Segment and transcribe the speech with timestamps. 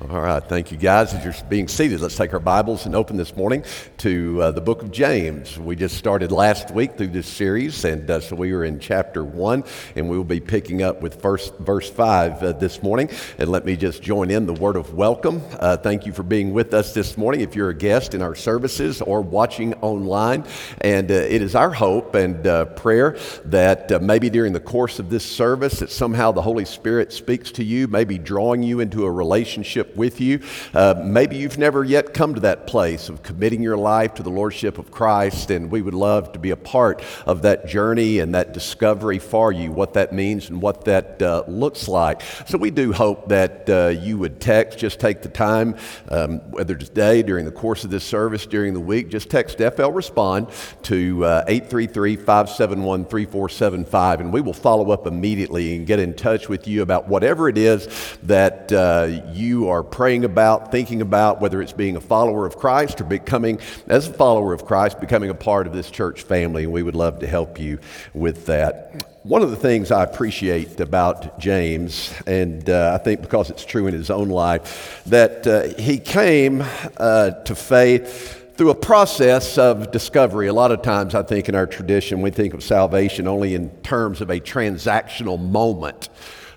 [0.00, 1.12] All right, thank you guys.
[1.12, 3.64] As you're being seated, let's take our Bibles and open this morning
[3.96, 5.58] to uh, the book of James.
[5.58, 9.24] We just started last week through this series, and uh, so we are in chapter
[9.24, 9.64] one,
[9.96, 13.10] and we will be picking up with first, verse five uh, this morning.
[13.38, 15.42] And let me just join in the word of welcome.
[15.58, 17.40] Uh, thank you for being with us this morning.
[17.40, 20.44] If you're a guest in our services or watching online,
[20.80, 25.10] and uh, it is our hope and uh, prayer that maybe during the course of
[25.10, 29.10] this service, that somehow the Holy Spirit speaks to you, maybe drawing you into a
[29.10, 30.40] relationship with you.
[30.74, 34.30] Uh, maybe you've never yet come to that place of committing your life to the
[34.30, 38.34] Lordship of Christ, and we would love to be a part of that journey and
[38.34, 42.22] that discovery for you, what that means and what that uh, looks like.
[42.46, 45.76] So we do hope that uh, you would text, just take the time,
[46.08, 49.90] um, whether today, during the course of this service, during the week, just text FL
[49.90, 50.48] Respond
[50.82, 56.48] to uh, 833 571 3475, and we will follow up immediately and get in touch
[56.48, 61.40] with you about whatever it is that uh, you are are praying about, thinking about,
[61.40, 65.30] whether it's being a follower of Christ or becoming, as a follower of Christ, becoming
[65.30, 66.64] a part of this church family.
[66.64, 67.78] And we would love to help you
[68.12, 69.04] with that.
[69.22, 73.86] One of the things I appreciate about James, and uh, I think because it's true
[73.86, 76.64] in his own life, that uh, he came
[76.96, 80.48] uh, to faith through a process of discovery.
[80.48, 83.70] A lot of times, I think in our tradition, we think of salvation only in
[83.82, 86.08] terms of a transactional moment.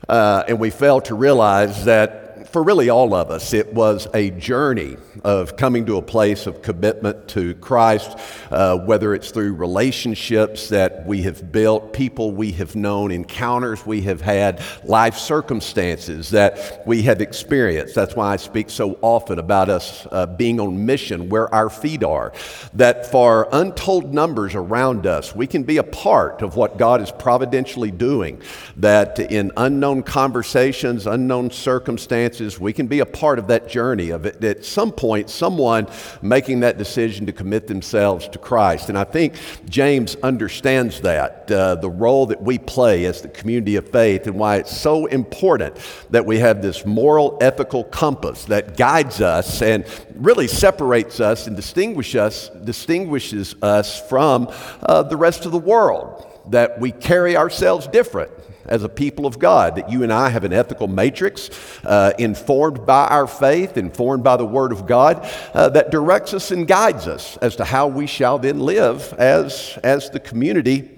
[0.09, 4.31] Uh, and we fail to realize that for really all of us, it was a
[4.31, 8.17] journey of coming to a place of commitment to Christ,
[8.49, 14.01] uh, whether it's through relationships that we have built, people we have known, encounters we
[14.01, 17.95] have had, life circumstances that we have experienced.
[17.95, 22.03] That's why I speak so often about us uh, being on mission where our feet
[22.03, 22.33] are.
[22.73, 27.11] That for untold numbers around us, we can be a part of what God is
[27.11, 28.41] providentially doing.
[28.77, 34.25] That in unknown conversations, unknown circumstances, we can be a part of that journey of
[34.25, 34.43] it.
[34.43, 35.87] At some point, someone
[36.21, 38.89] making that decision to commit themselves to Christ.
[38.89, 39.33] And I think
[39.67, 44.37] James understands that, uh, the role that we play as the community of faith, and
[44.37, 45.75] why it's so important
[46.11, 49.85] that we have this moral, ethical compass that guides us and
[50.15, 54.49] really separates us and distinguish us, distinguishes us from
[54.83, 56.27] uh, the rest of the world.
[56.49, 58.31] That we carry ourselves different
[58.65, 61.49] as a people of God, that you and I have an ethical matrix
[61.85, 66.51] uh, informed by our faith, informed by the Word of God, uh, that directs us
[66.51, 70.89] and guides us as to how we shall then live as, as the community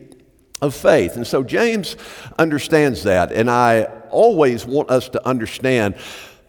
[0.61, 1.15] of faith.
[1.15, 1.97] And so James
[2.39, 5.95] understands that, and I always want us to understand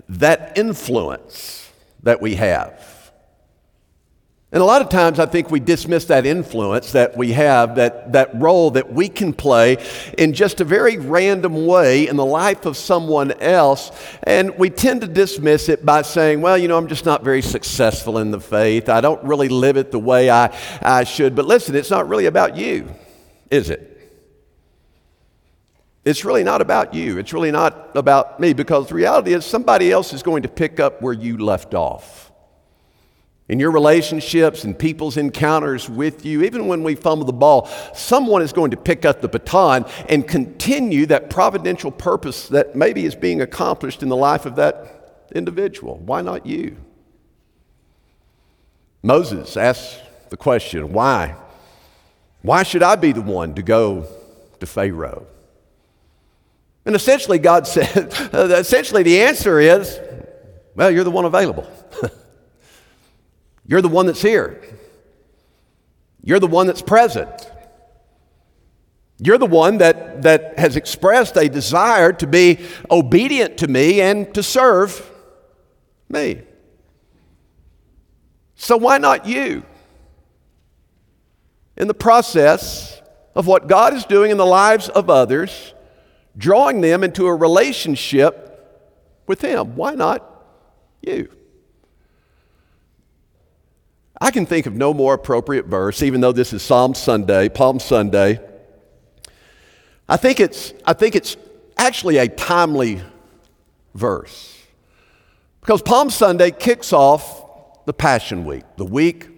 [0.09, 1.71] that influence
[2.03, 2.94] that we have
[4.55, 8.13] and a lot of times I think we dismiss that influence that we have, that,
[8.13, 9.85] that role that we can play
[10.17, 13.91] in just a very random way in the life of someone else.
[14.23, 17.43] And we tend to dismiss it by saying, well, you know, I'm just not very
[17.43, 18.89] successful in the faith.
[18.89, 21.35] I don't really live it the way I, I should.
[21.35, 22.95] But listen, it's not really about you,
[23.51, 23.91] is it?
[26.05, 27.19] It's really not about you.
[27.19, 30.79] It's really not about me because the reality is somebody else is going to pick
[30.79, 32.24] up where you left off
[33.49, 38.41] in your relationships and people's encounters with you, even when we fumble the ball, someone
[38.41, 43.15] is going to pick up the baton and continue that providential purpose that maybe is
[43.15, 45.99] being accomplished in the life of that individual.
[45.99, 46.77] Why not you?
[49.03, 50.01] Moses asked
[50.31, 51.37] the question, why?
[52.41, 54.07] Why should I be the one to go
[54.61, 55.27] to Pharaoh?
[56.87, 60.01] And essentially, God said, essentially, the answer is,
[60.75, 61.71] well, you're the one available.
[63.67, 64.63] You're the one that's here.
[66.23, 67.51] You're the one that's present.
[69.19, 72.61] You're the one that, that has expressed a desire to be
[72.91, 75.11] obedient to me and to serve
[76.09, 76.43] me.
[78.57, 79.65] So, why not you?
[81.77, 83.01] In the process
[83.35, 85.75] of what God is doing in the lives of others,
[86.37, 88.51] drawing them into a relationship
[89.27, 90.45] with Him, why not
[91.03, 91.29] you?
[94.25, 97.79] I can think of no more appropriate verse, even though this is Psalm Sunday, Palm
[97.79, 98.41] Sunday.
[100.09, 101.37] I think it's, I think it's
[101.77, 103.03] actually a timely
[103.95, 104.57] verse.
[105.61, 109.29] Because Palm Sunday kicks off the Passion Week, the week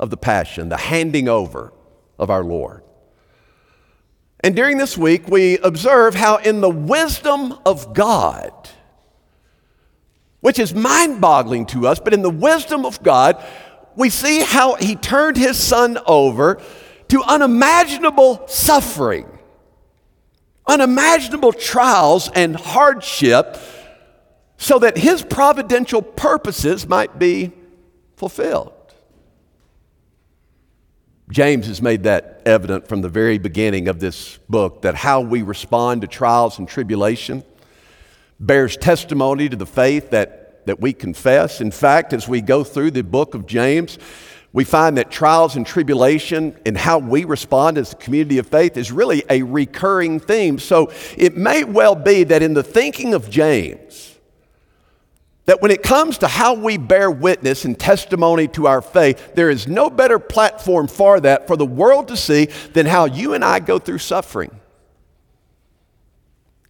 [0.00, 1.74] of the Passion, the handing over
[2.18, 2.84] of our Lord.
[4.40, 8.50] And during this week, we observe how, in the wisdom of God,
[10.40, 13.44] which is mind boggling to us, but in the wisdom of God,
[13.96, 16.60] we see how he turned his son over
[17.08, 19.26] to unimaginable suffering,
[20.66, 23.58] unimaginable trials and hardship
[24.58, 27.52] so that his providential purposes might be
[28.16, 28.72] fulfilled.
[31.30, 35.42] James has made that evident from the very beginning of this book that how we
[35.42, 37.42] respond to trials and tribulation
[38.38, 41.60] bears testimony to the faith that, that we confess.
[41.60, 43.98] In fact, as we go through the book of James,
[44.52, 48.76] we find that trials and tribulation and how we respond as a community of faith
[48.76, 50.58] is really a recurring theme.
[50.58, 54.16] So it may well be that in the thinking of James,
[55.44, 59.50] that when it comes to how we bear witness and testimony to our faith, there
[59.50, 63.44] is no better platform for that for the world to see than how you and
[63.44, 64.50] I go through suffering.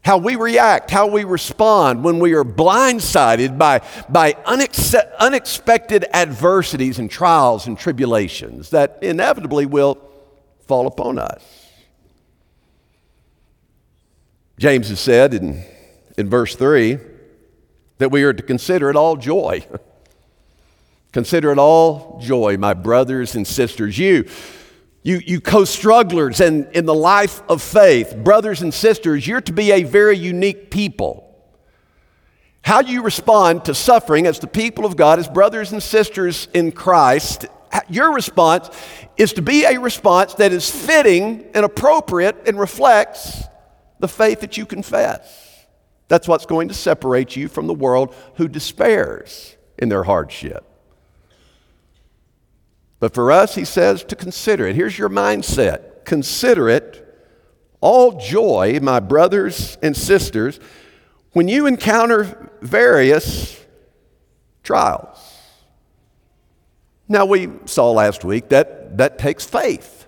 [0.07, 7.01] How we react, how we respond when we are blindsided by, by unex- unexpected adversities
[7.01, 9.99] and trials and tribulations that inevitably will
[10.69, 11.73] fall upon us.
[14.61, 15.65] James has said in,
[16.17, 17.01] in verse 3
[17.99, 19.67] that we are to consider it all joy.
[21.13, 23.99] consider it all joy, my brothers and sisters.
[23.99, 24.29] You,
[25.07, 29.53] you, you co strugglers in, in the life of faith, brothers and sisters, you're to
[29.53, 31.23] be a very unique people.
[32.63, 36.73] How you respond to suffering as the people of God, as brothers and sisters in
[36.73, 37.47] Christ,
[37.89, 38.69] your response
[39.17, 43.45] is to be a response that is fitting and appropriate and reflects
[44.01, 45.67] the faith that you confess.
[46.09, 50.65] That's what's going to separate you from the world who despairs in their hardship.
[52.99, 54.77] But for us, he says to consider it.
[54.77, 57.03] Here's your mindset consider it
[57.81, 60.59] all joy, my brothers and sisters,
[61.33, 63.65] when you encounter various
[64.63, 65.19] trials.
[67.09, 70.07] Now, we saw last week that that takes faith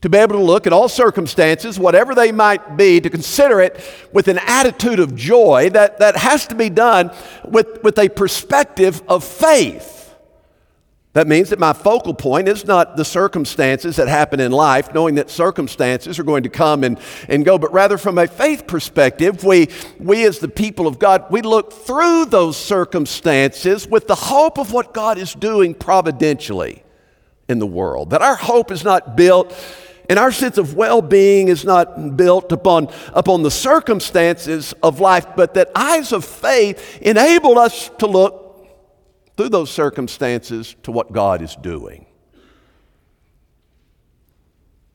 [0.00, 3.80] to be able to look at all circumstances, whatever they might be, to consider it
[4.12, 7.10] with an attitude of joy that, that has to be done
[7.44, 9.97] with, with a perspective of faith.
[11.14, 15.14] That means that my focal point is not the circumstances that happen in life, knowing
[15.14, 19.42] that circumstances are going to come and, and go, but rather from a faith perspective,
[19.42, 19.68] we,
[19.98, 24.72] we as the people of God, we look through those circumstances with the hope of
[24.72, 26.84] what God is doing providentially
[27.48, 28.10] in the world.
[28.10, 29.54] That our hope is not built
[30.10, 35.26] and our sense of well being is not built upon, upon the circumstances of life,
[35.36, 38.47] but that eyes of faith enable us to look
[39.38, 42.06] through those circumstances to what God is doing.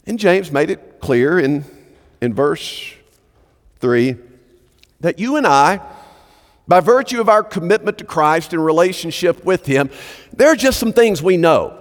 [0.05, 1.63] And James made it clear in,
[2.19, 2.93] in verse
[3.79, 4.17] 3
[4.99, 5.79] that you and I,
[6.67, 9.89] by virtue of our commitment to Christ and relationship with Him,
[10.33, 11.79] there are just some things we know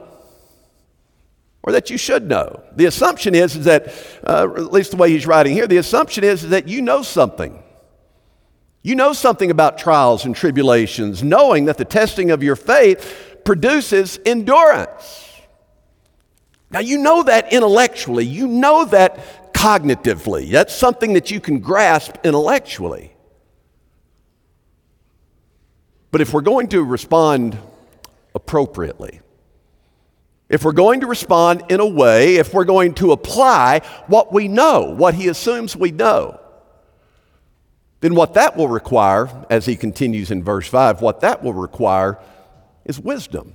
[1.64, 2.62] or that you should know.
[2.76, 3.92] The assumption is, is that,
[4.24, 7.02] uh, at least the way he's writing here, the assumption is, is that you know
[7.02, 7.61] something.
[8.82, 14.18] You know something about trials and tribulations, knowing that the testing of your faith produces
[14.26, 15.30] endurance.
[16.70, 20.50] Now, you know that intellectually, you know that cognitively.
[20.50, 23.14] That's something that you can grasp intellectually.
[26.10, 27.56] But if we're going to respond
[28.34, 29.20] appropriately,
[30.48, 34.48] if we're going to respond in a way, if we're going to apply what we
[34.48, 36.38] know, what he assumes we know,
[38.02, 42.18] then what that will require, as he continues in verse 5, what that will require
[42.84, 43.54] is wisdom.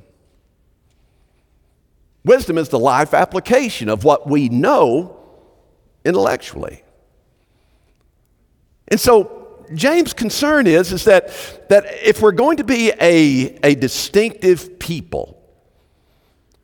[2.24, 5.20] Wisdom is the life application of what we know
[6.06, 6.82] intellectually.
[8.88, 11.28] And so James' concern is, is that,
[11.68, 15.37] that if we're going to be a, a distinctive people,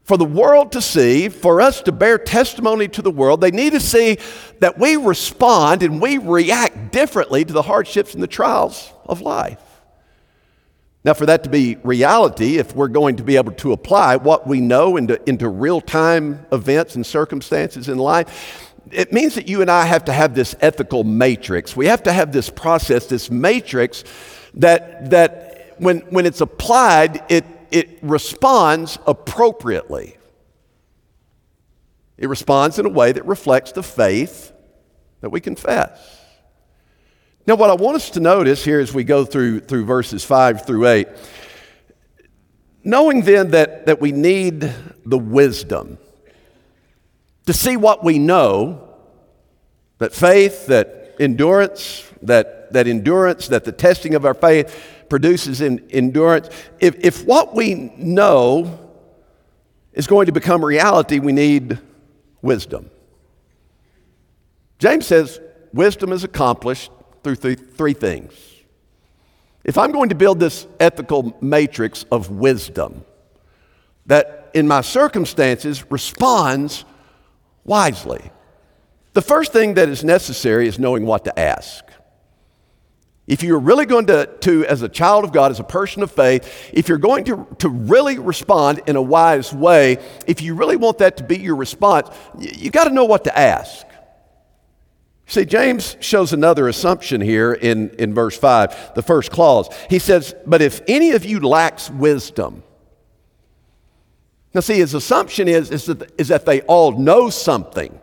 [0.03, 3.71] for the world to see, for us to bear testimony to the world, they need
[3.71, 4.17] to see
[4.59, 9.59] that we respond and we react differently to the hardships and the trials of life.
[11.05, 14.47] Now, for that to be reality, if we're going to be able to apply what
[14.47, 19.61] we know into, into real time events and circumstances in life, it means that you
[19.61, 21.75] and I have to have this ethical matrix.
[21.75, 24.03] We have to have this process, this matrix
[24.55, 30.15] that, that when, when it's applied, it, it responds appropriately.
[32.17, 34.53] It responds in a way that reflects the faith
[35.21, 35.99] that we confess.
[37.47, 40.65] Now, what I want us to notice here as we go through, through verses 5
[40.65, 41.07] through 8,
[42.83, 44.71] knowing then that, that we need
[45.03, 45.97] the wisdom
[47.47, 48.87] to see what we know,
[49.97, 55.87] that faith, that endurance, that, that endurance, that the testing of our faith produces in
[55.91, 56.49] endurance.
[56.79, 58.79] If, if what we know
[59.93, 61.79] is going to become reality, we need
[62.41, 62.89] wisdom.
[64.79, 65.39] James says
[65.71, 66.91] wisdom is accomplished
[67.23, 68.33] through th- three things.
[69.63, 73.05] if I'm going to build this ethical matrix of wisdom
[74.07, 76.83] that in my circumstances responds
[77.63, 78.29] wisely,
[79.13, 81.85] the first thing that is necessary is knowing what to ask.
[83.25, 86.11] If you're really going to, to, as a child of God, as a person of
[86.11, 90.75] faith, if you're going to, to really respond in a wise way, if you really
[90.75, 93.85] want that to be your response, you, you got to know what to ask.
[95.25, 99.69] See, James shows another assumption here in, in verse 5, the first clause.
[99.89, 102.61] He says, But if any of you lacks wisdom,
[104.53, 107.99] now see, his assumption is, is, that, is that they all know something.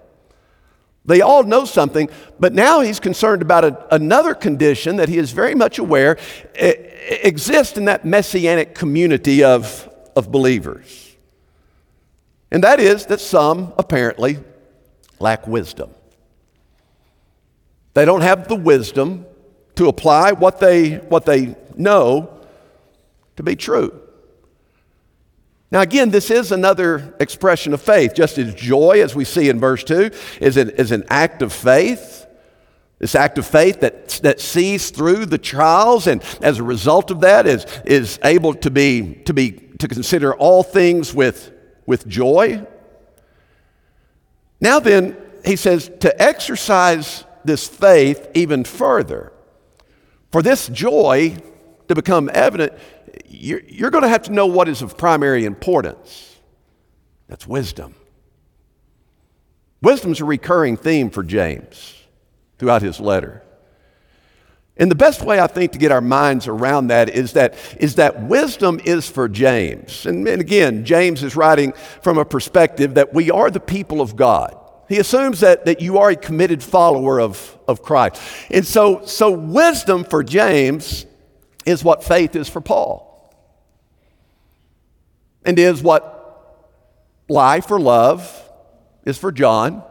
[1.04, 5.32] They all know something, but now he's concerned about a, another condition that he is
[5.32, 6.18] very much aware
[6.54, 11.16] exists in that messianic community of, of believers.
[12.50, 14.38] And that is that some apparently
[15.18, 15.90] lack wisdom.
[17.94, 19.26] They don't have the wisdom
[19.76, 22.40] to apply what they, what they know
[23.36, 23.99] to be true.
[25.70, 28.14] Now, again, this is another expression of faith.
[28.14, 30.10] Just as joy, as we see in verse 2,
[30.40, 32.26] is an, is an act of faith.
[32.98, 37.20] This act of faith that, that sees through the trials and as a result of
[37.20, 41.52] that is, is able to be, to be to consider all things with,
[41.86, 42.66] with joy.
[44.60, 49.32] Now then, he says to exercise this faith even further.
[50.30, 51.38] For this joy
[51.88, 52.74] to become evident,
[53.30, 56.36] you're, you're going to have to know what is of primary importance.
[57.28, 57.94] That's wisdom.
[59.80, 61.94] Wisdom's a recurring theme for James
[62.58, 63.42] throughout his letter.
[64.76, 67.96] And the best way I think to get our minds around that is that, is
[67.96, 70.06] that wisdom is for James.
[70.06, 71.72] And, and again, James is writing
[72.02, 74.56] from a perspective that we are the people of God.
[74.88, 78.20] He assumes that, that you are a committed follower of, of Christ.
[78.50, 81.06] And so, so, wisdom for James
[81.64, 83.09] is what faith is for Paul,
[85.44, 86.16] and is what
[87.28, 88.30] life or love
[89.04, 89.82] is for John,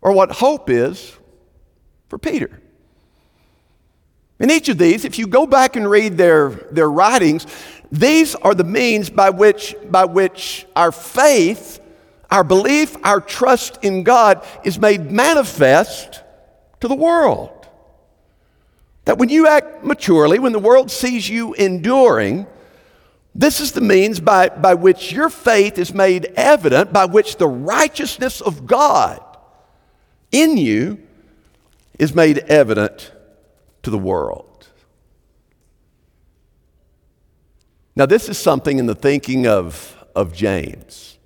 [0.00, 1.16] or what hope is
[2.08, 2.60] for Peter.
[4.38, 7.46] In each of these, if you go back and read their, their writings,
[7.90, 11.80] these are the means by which, by which our faith
[12.30, 16.22] our belief, our trust in God is made manifest
[16.80, 17.50] to the world.
[19.06, 22.46] That when you act maturely, when the world sees you enduring,
[23.34, 27.46] this is the means by, by which your faith is made evident, by which the
[27.46, 29.24] righteousness of God
[30.32, 31.00] in you
[31.98, 33.12] is made evident
[33.82, 34.66] to the world.
[37.94, 41.18] Now, this is something in the thinking of, of James.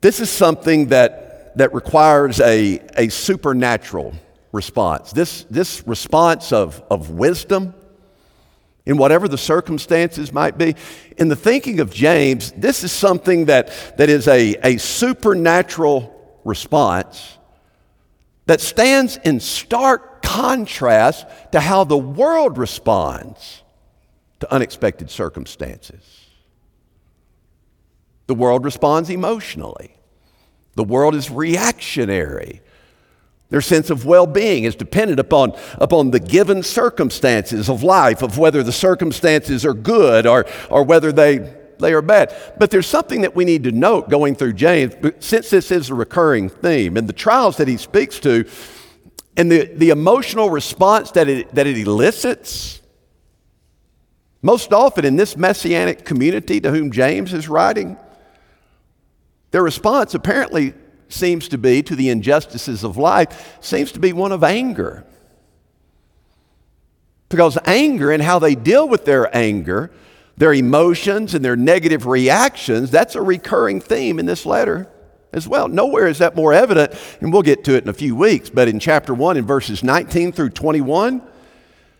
[0.00, 4.14] This is something that, that requires a, a supernatural
[4.52, 5.12] response.
[5.12, 7.74] This, this response of, of wisdom
[8.86, 10.76] in whatever the circumstances might be.
[11.16, 16.10] In the thinking of James, this is something that, that is a, a supernatural
[16.44, 17.38] response
[18.46, 23.62] that stands in stark contrast to how the world responds
[24.40, 26.02] to unexpected circumstances.
[28.26, 29.96] The world responds emotionally.
[30.74, 32.60] The world is reactionary.
[33.54, 38.36] Their sense of well being is dependent upon, upon the given circumstances of life, of
[38.36, 42.34] whether the circumstances are good or, or whether they, they are bad.
[42.58, 45.94] But there's something that we need to note going through James, since this is a
[45.94, 48.44] recurring theme, and the trials that he speaks to,
[49.36, 52.82] and the, the emotional response that it, that it elicits,
[54.42, 57.98] most often in this messianic community to whom James is writing,
[59.52, 60.74] their response apparently
[61.08, 65.04] seems to be to the injustices of life, seems to be one of anger.
[67.28, 69.90] Because anger and how they deal with their anger,
[70.36, 74.88] their emotions and their negative reactions, that's a recurring theme in this letter
[75.32, 75.68] as well.
[75.68, 78.50] Nowhere is that more evident, and we'll get to it in a few weeks.
[78.50, 81.22] But in chapter 1, in verses 19 through 21,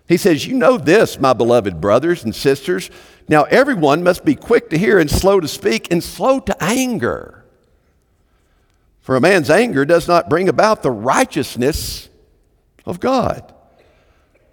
[0.06, 2.90] he says, You know this, my beloved brothers and sisters.
[3.28, 7.43] Now, everyone must be quick to hear and slow to speak and slow to anger.
[9.04, 12.08] For a man's anger does not bring about the righteousness
[12.86, 13.52] of God.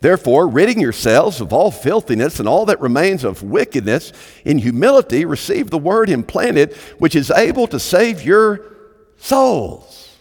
[0.01, 4.12] Therefore, ridding yourselves of all filthiness and all that remains of wickedness,
[4.43, 8.75] in humility receive the word implanted, which is able to save your
[9.15, 10.17] souls.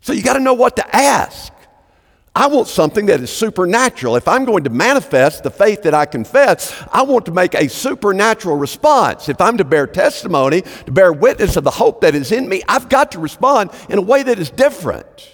[0.00, 1.52] So you got to know what to ask.
[2.36, 4.16] I want something that is supernatural.
[4.16, 7.68] If I'm going to manifest the faith that I confess, I want to make a
[7.68, 9.28] supernatural response.
[9.28, 12.62] If I'm to bear testimony, to bear witness of the hope that is in me,
[12.68, 15.30] I've got to respond in a way that is different.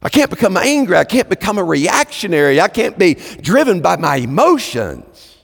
[0.00, 0.96] I can't become angry.
[0.96, 2.60] I can't become a reactionary.
[2.60, 5.38] I can't be driven by my emotions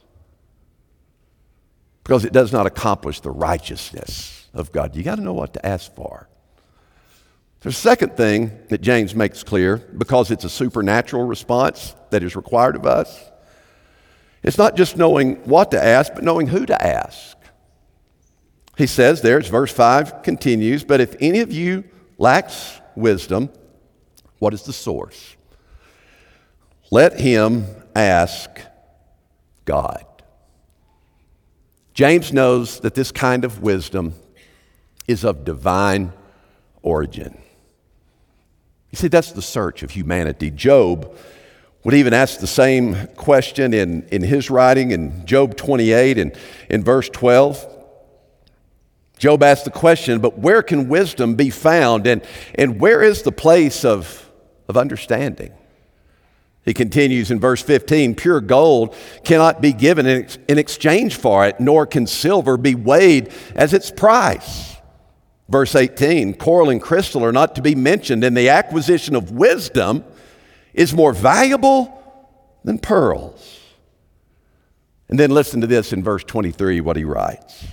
[2.04, 4.94] because it does not accomplish the righteousness of God.
[4.94, 6.29] You got to know what to ask for.
[7.60, 12.74] The second thing that James makes clear, because it's a supernatural response that is required
[12.74, 13.30] of us,
[14.42, 17.36] it's not just knowing what to ask, but knowing who to ask.
[18.78, 21.84] He says there, it's verse 5 continues, but if any of you
[22.16, 23.50] lacks wisdom,
[24.38, 25.36] what is the source?
[26.90, 28.48] Let him ask
[29.66, 30.04] God.
[31.92, 34.14] James knows that this kind of wisdom
[35.06, 36.14] is of divine
[36.82, 37.36] origin.
[38.90, 40.50] You see, that's the search of humanity.
[40.50, 41.16] Job
[41.84, 46.36] would even ask the same question in, in his writing in Job 28 and
[46.68, 47.78] in verse 12.
[49.18, 52.22] Job asked the question, but where can wisdom be found and,
[52.54, 54.30] and where is the place of,
[54.68, 55.52] of understanding?
[56.64, 58.94] He continues in verse 15 pure gold
[59.24, 63.90] cannot be given in, in exchange for it, nor can silver be weighed as its
[63.90, 64.69] price.
[65.50, 70.04] Verse 18 coral and crystal are not to be mentioned, and the acquisition of wisdom
[70.72, 71.96] is more valuable
[72.62, 73.58] than pearls.
[75.08, 77.64] And then listen to this in verse 23 what he writes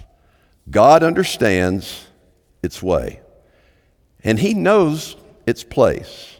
[0.69, 2.07] God understands
[2.63, 3.22] its way,
[4.24, 5.15] and he knows
[5.46, 6.34] its place.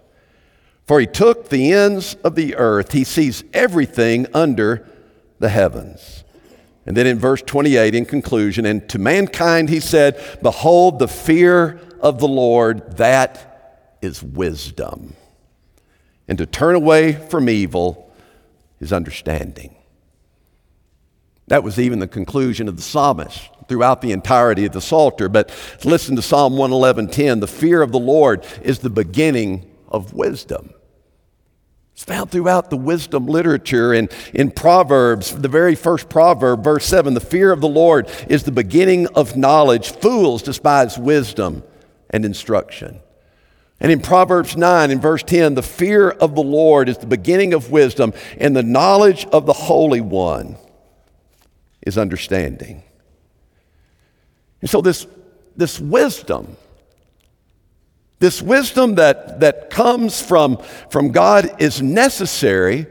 [0.86, 4.88] For he took the ends of the earth, he sees everything under
[5.38, 6.24] the heavens.
[6.88, 11.80] And then in verse 28, in conclusion, and to mankind he said, Behold, the fear
[12.00, 15.14] of the Lord, that is wisdom
[16.28, 18.12] and to turn away from evil
[18.80, 19.76] is understanding.
[21.48, 25.30] That was even the conclusion of the psalmist throughout the entirety of the Psalter.
[25.30, 25.52] But
[25.86, 27.40] listen to Psalm 111:10.
[27.40, 30.72] The fear of the Lord is the beginning of wisdom.
[31.98, 37.16] It's found throughout the wisdom literature and in Proverbs, the very first proverb, verse 7
[37.16, 39.90] the fear of the Lord is the beginning of knowledge.
[39.94, 41.64] Fools despise wisdom
[42.12, 43.00] and instruction.
[43.80, 47.56] And in Proverbs 9, in verse 10, the fear of the Lord is the beginning
[47.56, 50.56] of wisdom, and the knowledge of the Holy One
[51.82, 52.84] is understanding.
[54.62, 55.08] And so, this,
[55.56, 56.58] this wisdom,
[58.20, 60.58] this wisdom that, that comes from,
[60.90, 62.88] from God is necessary,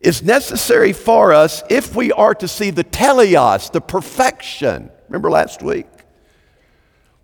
[0.00, 4.90] is necessary for us if we are to see the teleos, the perfection.
[5.08, 5.86] Remember last week?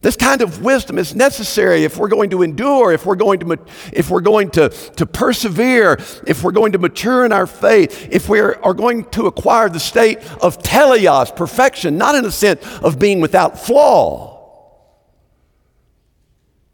[0.02, 3.58] This kind of wisdom is necessary if we're going to endure, if we're going to,
[3.94, 8.28] if we're going to, to persevere, if we're going to mature in our faith, if
[8.28, 12.62] we are, are going to acquire the state of teleos, perfection, not in the sense
[12.82, 14.35] of being without flaw,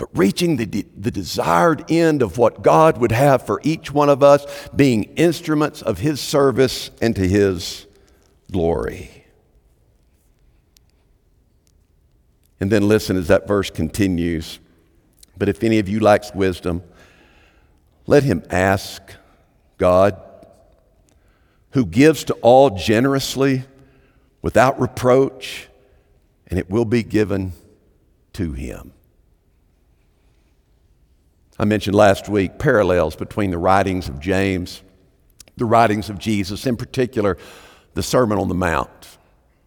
[0.03, 4.21] but reaching the, the desired end of what God would have for each one of
[4.21, 7.87] us, being instruments of His service and to His
[8.51, 9.27] glory.
[12.59, 14.59] And then listen as that verse continues.
[15.39, 16.83] But if any of you lacks wisdom,
[18.09, 19.01] let him ask
[19.79, 20.21] God,
[21.71, 23.63] who gives to all generously
[24.43, 25.69] without reproach,
[26.49, 27.53] and it will be given
[28.33, 28.95] to him.
[31.63, 34.83] I mentioned last week parallels between the writings of James,
[35.57, 37.39] the writings of Jesus, in particular,
[37.95, 39.13] the Sermon on the Mount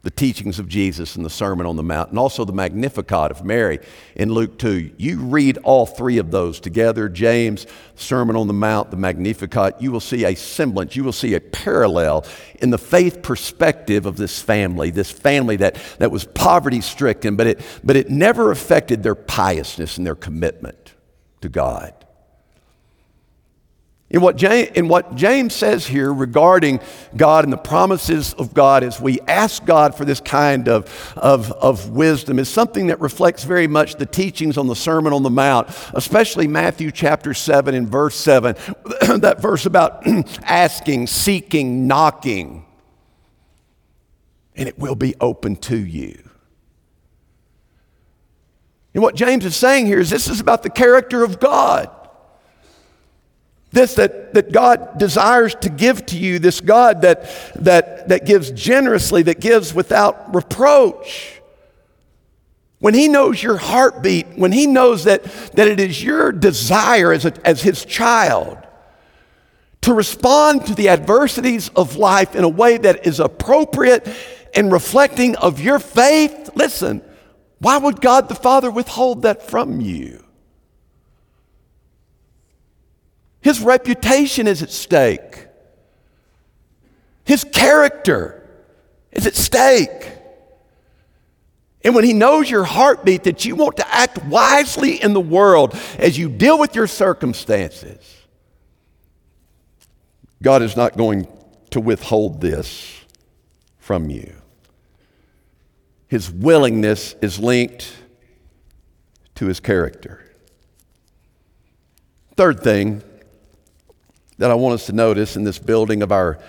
[0.06, 3.44] the teachings of Jesus in the Sermon on the Mount, and also the Magnificat of
[3.44, 3.80] Mary
[4.16, 4.94] in Luke 2.
[4.98, 9.82] You read all three of those together James, Sermon on the Mount, the Magnificat.
[9.82, 12.24] You will see a semblance, you will see a parallel
[12.62, 17.48] in the faith perspective of this family, this family that, that was poverty stricken, but
[17.48, 20.85] it, but it never affected their piousness and their commitment
[21.46, 21.94] to God.
[24.10, 26.80] In what, James, in what James says here regarding
[27.16, 31.52] God and the promises of God as we ask God for this kind of, of,
[31.52, 35.30] of wisdom is something that reflects very much the teachings on the Sermon on the
[35.30, 38.56] Mount, especially Matthew chapter 7 and verse 7,
[39.20, 40.04] that verse about
[40.44, 42.66] asking, seeking, knocking,
[44.56, 46.30] and it will be open to you.
[48.96, 51.92] And what James is saying here is this is about the character of God.
[53.74, 58.52] This that, that God desires to give to you, this God that, that, that gives
[58.52, 61.42] generously, that gives without reproach.
[62.80, 67.26] When He knows your heartbeat, when He knows that, that it is your desire as,
[67.26, 68.58] a, as His child
[69.82, 74.08] to respond to the adversities of life in a way that is appropriate
[74.56, 77.02] and reflecting of your faith, listen,
[77.66, 80.24] why would God the Father withhold that from you?
[83.42, 85.48] His reputation is at stake.
[87.24, 88.48] His character
[89.12, 90.12] is at stake.
[91.84, 95.76] And when he knows your heartbeat that you want to act wisely in the world
[95.98, 98.28] as you deal with your circumstances,
[100.44, 101.28] God is not going
[101.72, 103.02] to withhold this
[103.80, 104.36] from you.
[106.08, 107.92] His willingness is linked
[109.36, 110.24] to his character.
[112.36, 113.02] Third thing
[114.38, 116.40] that I want us to notice in this building of our,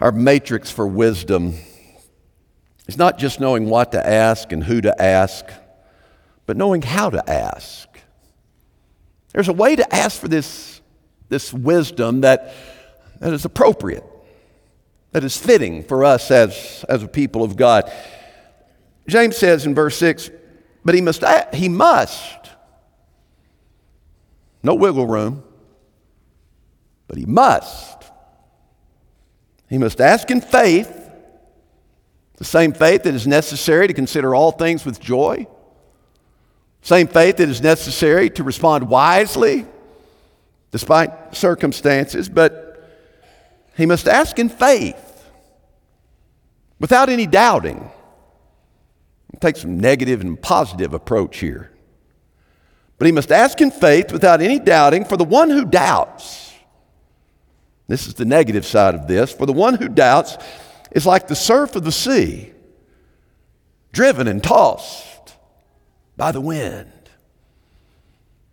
[0.00, 1.54] our matrix for wisdom
[2.86, 5.46] is not just knowing what to ask and who to ask,
[6.46, 7.88] but knowing how to ask.
[9.32, 10.80] There's a way to ask for this,
[11.28, 12.54] this wisdom that,
[13.20, 14.04] that is appropriate,
[15.12, 17.90] that is fitting for us as, as a people of God.
[19.08, 20.30] James says in verse 6,
[20.84, 22.50] but he must, he must,
[24.62, 25.42] no wiggle room,
[27.08, 28.04] but he must.
[29.68, 31.10] He must ask in faith
[32.36, 35.46] the same faith that is necessary to consider all things with joy.
[36.82, 39.66] Same faith that is necessary to respond wisely
[40.70, 42.64] despite circumstances, but
[43.76, 45.30] he must ask in faith
[46.78, 47.90] without any doubting.
[49.40, 51.70] Take some negative and positive approach here.
[52.98, 56.54] But he must ask in faith without any doubting, for the one who doubts,
[57.88, 60.38] this is the negative side of this, for the one who doubts
[60.92, 62.52] is like the surf of the sea,
[63.92, 65.34] driven and tossed
[66.16, 66.92] by the wind.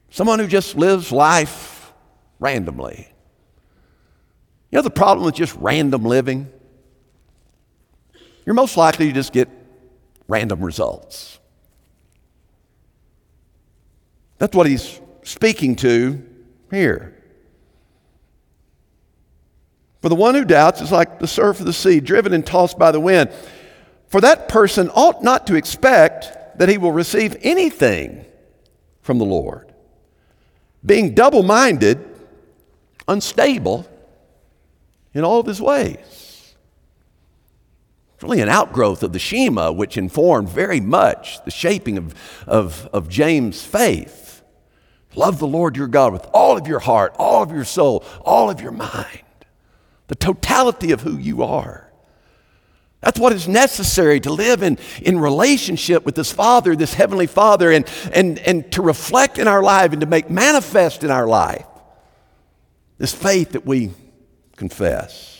[0.09, 1.93] Someone who just lives life
[2.39, 3.07] randomly.
[4.69, 6.51] You know the problem with just random living?
[8.45, 9.47] You're most likely to just get
[10.27, 11.39] random results.
[14.38, 16.21] That's what he's speaking to
[16.71, 17.21] here.
[20.01, 22.77] For the one who doubts is like the surf of the sea, driven and tossed
[22.77, 23.31] by the wind.
[24.07, 28.25] For that person ought not to expect that he will receive anything
[29.01, 29.73] from the Lord.
[30.86, 32.03] Being double minded,
[33.07, 33.88] unstable
[35.13, 36.22] in all of his ways.
[38.23, 42.15] Really an outgrowth of the Shema, which informed very much the shaping of,
[42.47, 44.41] of, of James' faith.
[45.15, 48.49] Love the Lord your God with all of your heart, all of your soul, all
[48.49, 49.23] of your mind
[50.07, 51.91] the totality of who you are.
[53.01, 57.71] That's what is necessary to live in, in relationship with this Father, this Heavenly Father,
[57.71, 61.65] and, and, and to reflect in our life and to make manifest in our life
[62.97, 63.91] this faith that we
[64.55, 65.33] confess.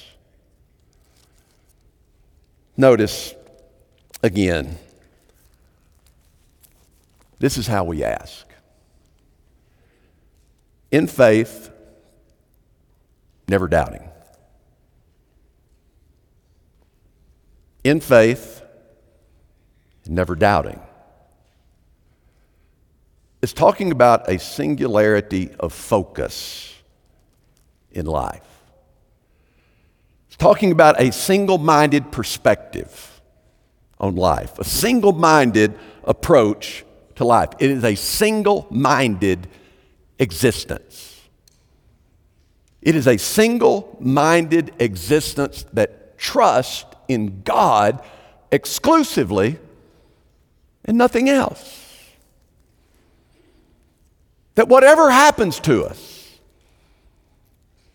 [2.76, 3.34] Notice
[4.22, 4.78] again,
[7.40, 8.48] this is how we ask.
[10.92, 11.70] In faith,
[13.48, 14.10] never doubting.
[17.84, 18.62] in faith,
[20.08, 20.80] never doubting.
[23.42, 26.74] It's talking about a singularity of focus
[27.92, 28.53] in life.
[30.38, 33.22] Talking about a single minded perspective
[34.00, 36.84] on life, a single minded approach
[37.16, 37.50] to life.
[37.60, 39.48] It is a single minded
[40.20, 41.22] existence.
[42.82, 48.04] It is a single minded existence that trusts in God
[48.52, 49.58] exclusively
[50.86, 51.80] and nothing else.
[54.56, 56.38] That whatever happens to us,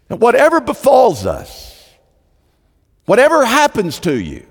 [0.09, 1.68] that whatever befalls us,
[3.09, 4.47] whatever happens to you,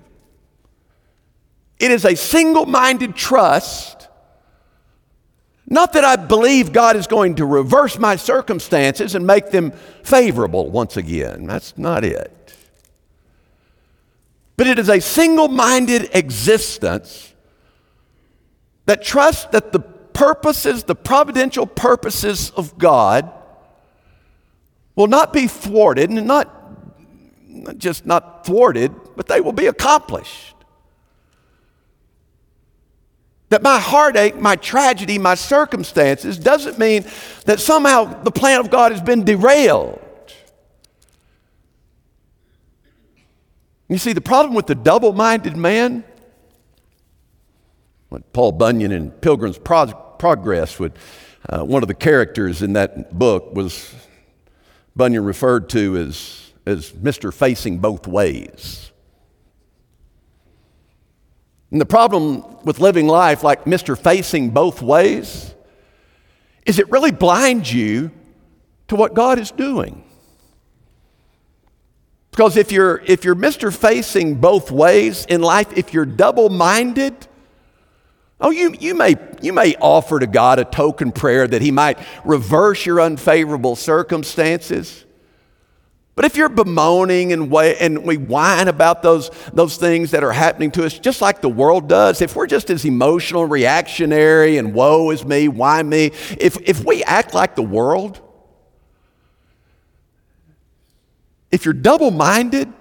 [1.80, 4.08] it is a single minded trust.
[5.68, 9.72] Not that I believe God is going to reverse my circumstances and make them
[10.04, 11.46] favorable once again.
[11.46, 12.56] That's not it.
[14.56, 17.36] But it is a single minded existence
[18.88, 23.32] that trusts that the purposes, the providential purposes of God,
[24.96, 26.67] will not be thwarted and not, not
[27.78, 30.56] just not thwarted, but they will be accomplished.
[33.50, 37.06] That my heartache, my tragedy, my circumstances doesn't mean
[37.46, 40.02] that somehow the plan of God has been derailed.
[43.88, 46.04] You see, the problem with the double minded man,
[48.10, 50.94] what Paul Bunyan in Pilgrim's Progress would,
[51.48, 53.94] uh, one of the characters in that book was
[54.94, 57.34] Bunyan referred to as, as Mr.
[57.34, 58.92] Facing Both Ways.
[61.72, 63.98] And the problem with living life like Mr.
[63.98, 65.54] Facing Both Ways
[66.66, 68.12] is it really blinds you
[68.90, 70.04] to what God is doing.
[72.32, 73.76] Because if you're, if you're Mr.
[73.76, 77.16] Facing both ways in life, if you're double minded,
[78.40, 81.98] oh, you, you, may, you may offer to God a token prayer that He might
[82.24, 85.07] reverse your unfavorable circumstances.
[86.18, 90.72] But if you're bemoaning and, and we whine about those, those things that are happening
[90.72, 95.12] to us, just like the world does, if we're just as emotional, reactionary, and woe
[95.12, 96.08] is me, why me,
[96.40, 98.20] if, if we act like the world,
[101.52, 102.74] if you're double minded,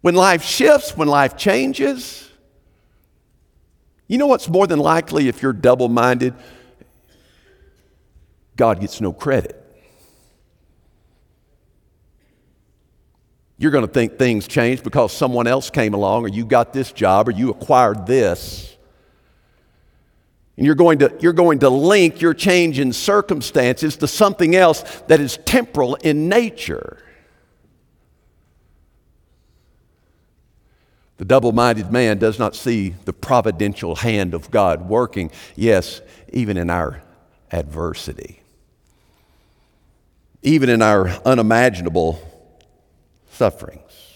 [0.00, 2.28] when life shifts, when life changes,
[4.08, 6.34] you know what's more than likely if you're double minded?
[8.56, 9.57] God gets no credit.
[13.58, 16.92] You're going to think things changed because someone else came along, or you got this
[16.92, 18.76] job, or you acquired this.
[20.56, 24.82] And you're going, to, you're going to link your change in circumstances to something else
[25.08, 27.02] that is temporal in nature.
[31.16, 36.00] The double minded man does not see the providential hand of God working, yes,
[36.32, 37.02] even in our
[37.50, 38.40] adversity,
[40.42, 42.22] even in our unimaginable
[43.38, 44.08] sufferings.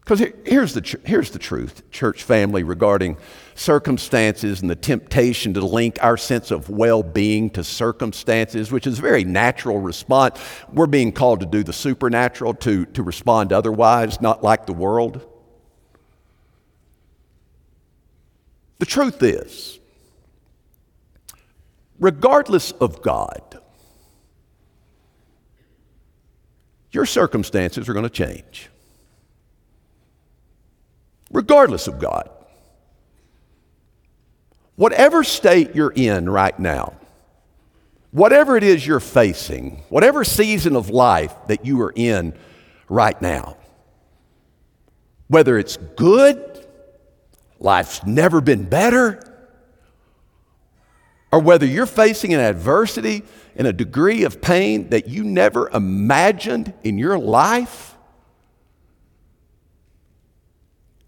[0.00, 3.18] Because here's the, here's the truth, church family, regarding
[3.54, 8.98] circumstances and the temptation to link our sense of well being to circumstances, which is
[8.98, 10.40] a very natural response.
[10.72, 15.26] We're being called to do the supernatural, to, to respond otherwise, not like the world.
[18.78, 19.78] The truth is,
[22.00, 23.60] regardless of God,
[26.92, 28.68] your circumstances are going to change.
[31.30, 32.30] Regardless of God.
[34.76, 36.94] Whatever state you're in right now,
[38.12, 42.32] whatever it is you're facing, whatever season of life that you are in
[42.88, 43.56] right now,
[45.26, 46.66] whether it's good,
[47.58, 49.22] life's never been better,
[51.30, 53.22] or whether you're facing an adversity
[53.58, 57.96] and a degree of pain that you never imagined in your life,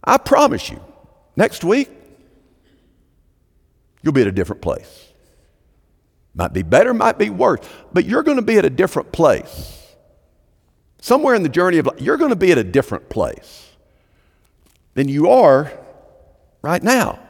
[0.02, 0.82] I promise you,
[1.36, 1.88] next week,
[4.02, 5.06] you'll be at a different place.
[6.34, 7.60] Might be better, might be worse,
[7.92, 9.76] but you're going to be at a different place.
[11.00, 13.70] Somewhere in the journey of life, you're going to be at a different place
[14.94, 15.72] than you are
[16.62, 17.20] right now.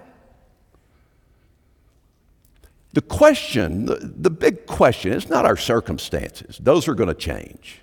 [2.93, 7.81] The question, the, the big question, is not our circumstances, those are going to change.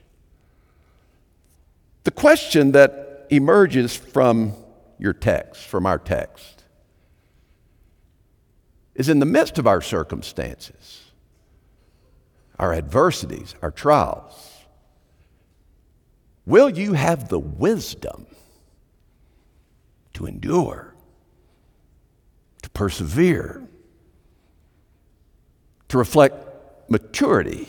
[2.04, 4.54] The question that emerges from
[4.98, 6.64] your text, from our text,
[8.96, 11.12] is in the midst of our circumstances,
[12.58, 14.54] our adversities, our trials,
[16.46, 18.26] will you have the wisdom
[20.14, 20.96] to endure,
[22.64, 23.67] to persevere?
[25.90, 26.36] To reflect
[26.90, 27.68] maturity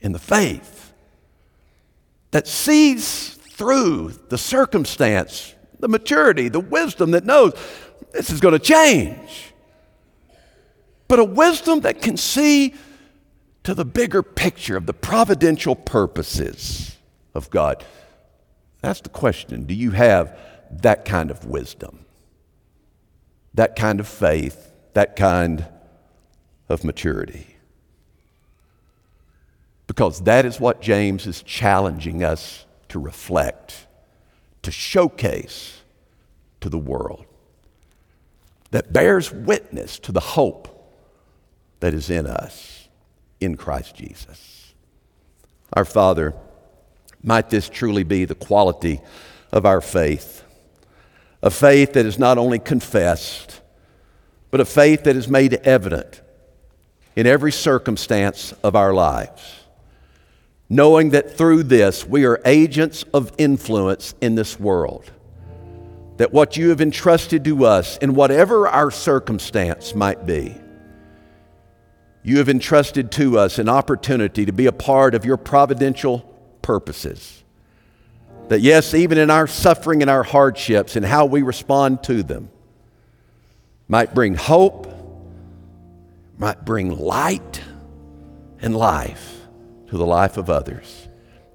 [0.00, 0.92] in the faith
[2.30, 7.52] that sees through the circumstance, the maturity, the wisdom that knows
[8.12, 9.52] this is going to change.
[11.08, 12.74] But a wisdom that can see
[13.64, 16.96] to the bigger picture of the providential purposes
[17.34, 17.84] of God.
[18.80, 19.64] That's the question.
[19.64, 20.38] Do you have
[20.82, 22.06] that kind of wisdom?
[23.54, 24.72] That kind of faith?
[24.94, 25.66] That kind
[26.70, 27.56] of maturity.
[29.88, 33.86] Because that is what James is challenging us to reflect,
[34.62, 35.82] to showcase
[36.60, 37.26] to the world,
[38.70, 40.68] that bears witness to the hope
[41.80, 42.88] that is in us
[43.40, 44.72] in Christ Jesus.
[45.72, 46.34] Our Father,
[47.22, 49.00] might this truly be the quality
[49.50, 50.44] of our faith,
[51.42, 53.60] a faith that is not only confessed,
[54.52, 56.22] but a faith that is made evident
[57.16, 59.60] in every circumstance of our lives,
[60.68, 65.10] knowing that through this we are agents of influence in this world.
[66.18, 70.54] That what you have entrusted to us, in whatever our circumstance might be,
[72.22, 76.18] you have entrusted to us an opportunity to be a part of your providential
[76.60, 77.42] purposes.
[78.48, 82.50] That, yes, even in our suffering and our hardships and how we respond to them,
[83.88, 84.89] might bring hope
[86.40, 87.60] might bring light
[88.60, 89.46] and life
[89.88, 91.08] to the life of others.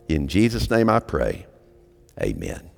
[0.07, 1.47] In Jesus' name I pray.
[2.21, 2.69] Amen.